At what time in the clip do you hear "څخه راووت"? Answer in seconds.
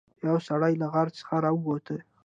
1.17-1.85